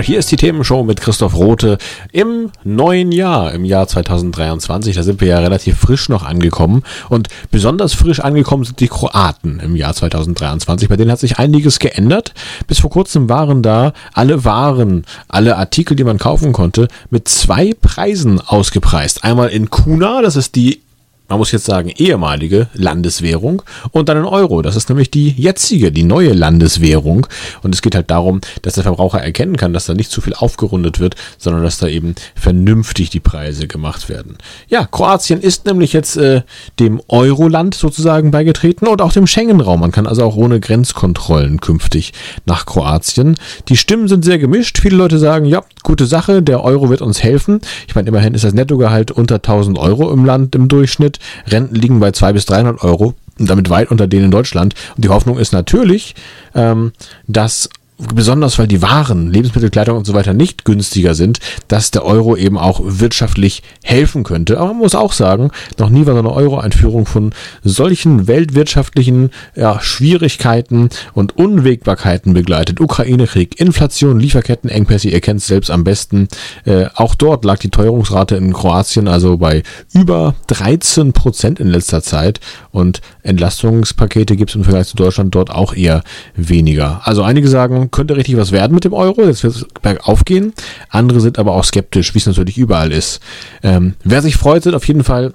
[0.00, 1.76] Hier ist die Themenshow mit Christoph Rote
[2.12, 4.96] im neuen Jahr, im Jahr 2023.
[4.96, 6.82] Da sind wir ja relativ frisch noch angekommen.
[7.08, 10.88] Und besonders frisch angekommen sind die Kroaten im Jahr 2023.
[10.88, 12.32] Bei denen hat sich einiges geändert.
[12.66, 17.74] Bis vor kurzem waren da alle Waren, alle Artikel, die man kaufen konnte, mit zwei
[17.74, 19.24] Preisen ausgepreist.
[19.24, 20.80] Einmal in Kuna, das ist die
[21.28, 24.60] man muss jetzt sagen, ehemalige Landeswährung und dann ein Euro.
[24.60, 27.26] Das ist nämlich die jetzige, die neue Landeswährung.
[27.62, 30.34] Und es geht halt darum, dass der Verbraucher erkennen kann, dass da nicht zu viel
[30.34, 34.36] aufgerundet wird, sondern dass da eben vernünftig die Preise gemacht werden.
[34.68, 36.42] Ja, Kroatien ist nämlich jetzt äh,
[36.78, 39.80] dem Euroland sozusagen beigetreten und auch dem Schengen-Raum.
[39.80, 42.12] Man kann also auch ohne Grenzkontrollen künftig
[42.44, 43.36] nach Kroatien.
[43.68, 44.78] Die Stimmen sind sehr gemischt.
[44.78, 47.60] Viele Leute sagen, ja, gute Sache, der Euro wird uns helfen.
[47.88, 51.11] Ich meine, immerhin ist das Nettogehalt unter 1000 Euro im Land im Durchschnitt.
[51.46, 54.74] Renten liegen bei 200 bis 300 Euro und damit weit unter denen in Deutschland.
[54.96, 56.14] Und die Hoffnung ist natürlich,
[56.54, 56.92] ähm,
[57.26, 62.04] dass besonders weil die Waren, Lebensmittel, Kleidung und so weiter nicht günstiger sind, dass der
[62.04, 64.58] Euro eben auch wirtschaftlich helfen könnte.
[64.58, 69.80] Aber man muss auch sagen, noch nie war so eine Euro-Einführung von solchen weltwirtschaftlichen ja,
[69.80, 72.80] Schwierigkeiten und Unwägbarkeiten begleitet.
[72.80, 76.28] Ukraine-Krieg, Inflation, Lieferkettenengpässe, ihr kennt es selbst am besten.
[76.64, 79.62] Äh, auch dort lag die Teuerungsrate in Kroatien also bei
[79.92, 82.40] über 13 Prozent in letzter Zeit
[82.70, 86.02] und Entlastungspakete gibt es im Vergleich zu Deutschland dort auch eher
[86.34, 87.02] weniger.
[87.04, 90.52] Also einige sagen, könnte richtig was werden mit dem Euro, jetzt wird es bergauf gehen.
[90.88, 93.20] Andere sind aber auch skeptisch, wie es natürlich überall ist.
[93.62, 95.32] Ähm, wer sich freut, sind auf jeden Fall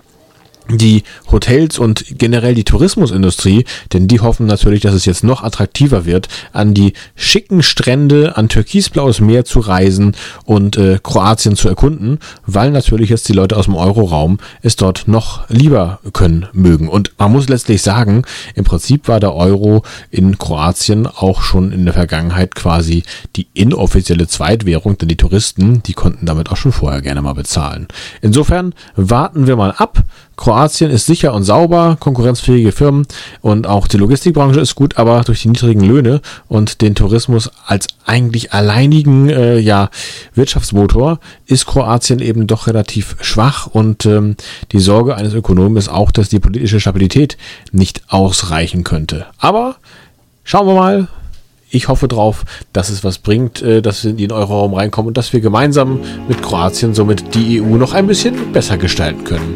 [0.69, 6.05] die Hotels und generell die Tourismusindustrie, denn die hoffen natürlich, dass es jetzt noch attraktiver
[6.05, 12.19] wird, an die schicken Strände, an türkisblaues Meer zu reisen und äh, Kroatien zu erkunden,
[12.45, 16.89] weil natürlich jetzt die Leute aus dem Euroraum es dort noch lieber können mögen.
[16.89, 18.23] Und man muss letztlich sagen,
[18.55, 23.03] im Prinzip war der Euro in Kroatien auch schon in der Vergangenheit quasi
[23.35, 27.87] die inoffizielle Zweitwährung, denn die Touristen, die konnten damit auch schon vorher gerne mal bezahlen.
[28.21, 30.03] Insofern warten wir mal ab,
[30.57, 33.05] Kroatien ist sicher und sauber, konkurrenzfähige Firmen
[33.41, 37.85] und auch die Logistikbranche ist gut, aber durch die niedrigen Löhne und den Tourismus als
[38.07, 39.91] eigentlich alleinigen äh, ja,
[40.33, 44.35] Wirtschaftsmotor ist Kroatien eben doch relativ schwach und ähm,
[44.71, 47.37] die Sorge eines Ökonomen ist auch, dass die politische Stabilität
[47.71, 49.27] nicht ausreichen könnte.
[49.37, 49.75] Aber
[50.43, 51.07] schauen wir mal,
[51.69, 55.17] ich hoffe drauf, dass es was bringt, äh, dass wir in den Euroraum reinkommen und
[55.17, 59.55] dass wir gemeinsam mit Kroatien somit die EU noch ein bisschen besser gestalten können.